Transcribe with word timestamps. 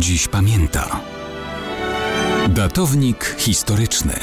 dziś 0.00 0.28
pamięta. 0.28 1.00
Datownik 2.48 3.36
historyczny 3.38 4.14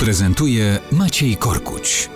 prezentuje 0.00 0.78
Maciej 0.92 1.36
Korkuć. 1.36 2.08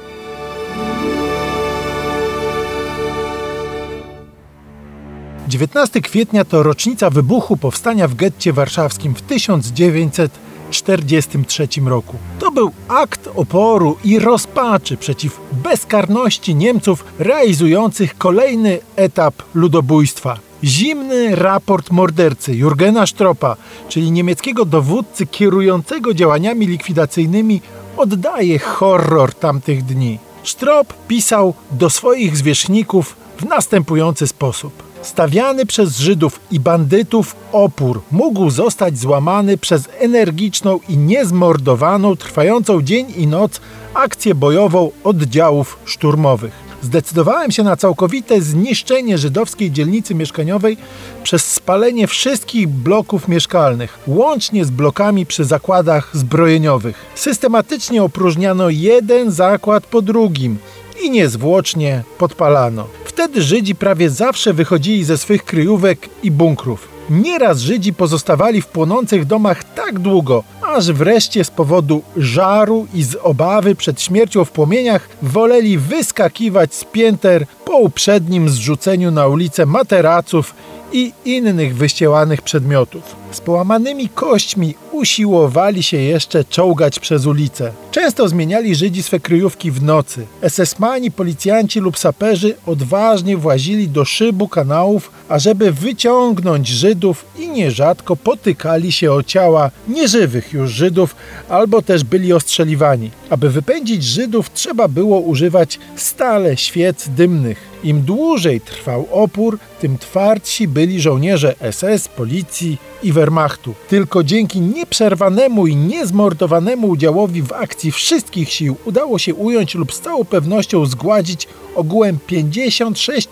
Dziewiętnasty 5.48 6.00
kwietnia 6.00 6.44
to 6.44 6.62
rocznica 6.62 7.10
wybuchu 7.10 7.56
powstania 7.56 8.08
w 8.08 8.14
getcie 8.14 8.52
warszawskim 8.52 9.14
w 9.14 9.22
1943 9.22 11.68
roku. 11.84 12.16
To 12.38 12.50
był 12.50 12.72
akt 12.88 13.28
oporu 13.34 13.96
i 14.04 14.18
rozpaczy 14.18 14.96
przeciw 14.96 15.40
bezkarności 15.52 16.54
Niemców 16.54 17.04
realizujących 17.18 18.18
kolejny 18.18 18.78
etap 18.96 19.34
ludobójstwa. 19.54 20.45
Zimny 20.64 21.36
raport 21.36 21.90
mordercy 21.90 22.54
Jurgena 22.54 23.06
Stropa, 23.06 23.56
czyli 23.88 24.10
niemieckiego 24.10 24.64
dowódcy 24.64 25.26
kierującego 25.26 26.14
działaniami 26.14 26.66
likwidacyjnymi, 26.66 27.60
oddaje 27.96 28.58
horror 28.58 29.34
tamtych 29.34 29.84
dni. 29.84 30.18
Strop 30.44 30.94
pisał 31.08 31.54
do 31.70 31.90
swoich 31.90 32.36
zwierzchników 32.36 33.16
w 33.38 33.44
następujący 33.44 34.26
sposób. 34.26 34.82
Stawiany 35.02 35.66
przez 35.66 35.98
Żydów 35.98 36.40
i 36.50 36.60
bandytów 36.60 37.36
opór 37.52 38.02
mógł 38.10 38.50
zostać 38.50 38.98
złamany 38.98 39.58
przez 39.58 39.88
energiczną 39.98 40.80
i 40.88 40.96
niezmordowaną, 40.96 42.16
trwającą 42.16 42.82
dzień 42.82 43.06
i 43.16 43.26
noc 43.26 43.60
akcję 43.94 44.34
bojową 44.34 44.90
oddziałów 45.04 45.78
szturmowych. 45.84 46.65
Zdecydowałem 46.82 47.50
się 47.50 47.62
na 47.62 47.76
całkowite 47.76 48.40
zniszczenie 48.40 49.18
żydowskiej 49.18 49.70
dzielnicy 49.70 50.14
mieszkaniowej 50.14 50.76
przez 51.22 51.52
spalenie 51.52 52.06
wszystkich 52.06 52.68
bloków 52.68 53.28
mieszkalnych, 53.28 53.98
łącznie 54.06 54.64
z 54.64 54.70
blokami 54.70 55.26
przy 55.26 55.44
zakładach 55.44 56.10
zbrojeniowych. 56.12 57.04
Systematycznie 57.14 58.02
opróżniano 58.02 58.70
jeden 58.70 59.30
zakład 59.30 59.86
po 59.86 60.02
drugim 60.02 60.58
i 61.02 61.10
niezwłocznie 61.10 62.02
podpalano. 62.18 62.86
Wtedy 63.04 63.42
Żydzi 63.42 63.74
prawie 63.74 64.10
zawsze 64.10 64.52
wychodzili 64.52 65.04
ze 65.04 65.18
swych 65.18 65.44
kryjówek 65.44 66.08
i 66.22 66.30
bunkrów. 66.30 66.88
Nieraz 67.10 67.60
Żydzi 67.60 67.92
pozostawali 67.92 68.62
w 68.62 68.66
płonących 68.66 69.24
domach 69.24 69.64
tak 69.64 69.98
długo, 69.98 70.44
aż 70.66 70.92
wreszcie 70.92 71.44
z 71.44 71.50
powodu 71.50 72.02
żaru 72.16 72.86
i 72.94 73.02
z 73.02 73.16
obawy 73.22 73.74
przed 73.74 74.02
śmiercią 74.02 74.44
w 74.44 74.50
płomieniach 74.50 75.08
woleli 75.22 75.78
wyskakiwać 75.78 76.74
z 76.74 76.84
pięter 76.84 77.46
po 77.64 77.76
uprzednim 77.76 78.48
zrzuceniu 78.48 79.10
na 79.10 79.26
ulicę 79.26 79.66
materaców 79.66 80.54
i 80.92 81.12
innych 81.24 81.76
wyścielanych 81.76 82.42
przedmiotów. 82.42 83.16
Z 83.30 83.40
połamanymi 83.40 84.08
kośćmi 84.08 84.74
usiłowali 84.92 85.82
się 85.82 85.96
jeszcze 85.96 86.44
czołgać 86.44 87.00
przez 87.00 87.26
ulicę. 87.26 87.72
Często 87.90 88.28
zmieniali 88.28 88.74
Żydzi 88.74 89.02
swe 89.02 89.20
kryjówki 89.20 89.70
w 89.70 89.82
nocy. 89.82 90.26
SS-mani, 90.42 91.10
policjanci 91.10 91.80
lub 91.80 91.98
saperzy 91.98 92.54
odważnie 92.66 93.36
włazili 93.36 93.88
do 93.88 94.04
szybu 94.04 94.48
kanałów, 94.48 95.10
ażeby 95.28 95.72
wyciągnąć 95.72 96.68
Żydów 96.68 97.24
i 97.38 97.48
nierzadko 97.48 98.16
potykali 98.16 98.92
się 98.92 99.12
o 99.12 99.22
ciała 99.22 99.70
nieżywych 99.88 100.52
już 100.56 100.70
Żydów, 100.72 101.16
albo 101.48 101.82
też 101.82 102.04
byli 102.04 102.32
ostrzeliwani. 102.32 103.10
Aby 103.30 103.50
wypędzić 103.50 104.04
Żydów 104.04 104.52
trzeba 104.52 104.88
było 104.88 105.20
używać 105.20 105.78
stale 105.96 106.56
świec 106.56 107.08
dymnych. 107.08 107.76
Im 107.84 108.02
dłużej 108.02 108.60
trwał 108.60 109.08
opór, 109.12 109.58
tym 109.80 109.98
twardsi 109.98 110.68
byli 110.68 111.00
żołnierze 111.00 111.54
SS, 111.70 112.08
policji 112.08 112.78
i 113.02 113.12
Wehrmachtu. 113.12 113.74
Tylko 113.88 114.24
dzięki 114.24 114.60
nieprzerwanemu 114.60 115.66
i 115.66 115.76
niezmordowanemu 115.76 116.88
udziałowi 116.88 117.42
w 117.42 117.52
akcji 117.52 117.92
wszystkich 117.92 118.52
sił 118.52 118.76
udało 118.84 119.18
się 119.18 119.34
ująć 119.34 119.74
lub 119.74 119.94
z 119.94 120.00
całą 120.00 120.24
pewnością 120.24 120.86
zgładzić 120.86 121.48
ogółem 121.74 122.18
56 122.26 123.28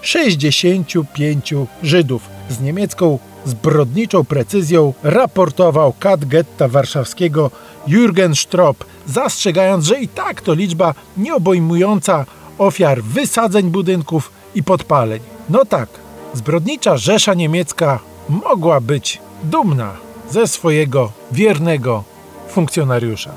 065 0.00 1.54
Żydów. 1.82 2.35
Z 2.50 2.60
niemiecką 2.60 3.18
zbrodniczą 3.44 4.24
precyzją 4.24 4.92
raportował 5.02 5.92
kat 5.98 6.24
getta 6.24 6.68
warszawskiego 6.68 7.50
Jürgen 7.88 8.34
Strop, 8.34 8.84
zastrzegając, 9.06 9.84
że 9.84 10.00
i 10.00 10.08
tak 10.08 10.40
to 10.40 10.54
liczba 10.54 10.94
nieobejmująca 11.16 12.24
ofiar 12.58 13.02
wysadzeń 13.02 13.70
budynków 13.70 14.30
i 14.54 14.62
podpaleń. 14.62 15.20
No 15.48 15.64
tak, 15.64 15.88
zbrodnicza 16.34 16.96
Rzesza 16.96 17.34
Niemiecka 17.34 17.98
mogła 18.28 18.80
być 18.80 19.20
dumna 19.42 19.92
ze 20.30 20.46
swojego 20.46 21.12
wiernego 21.32 22.04
funkcjonariusza. 22.48 23.30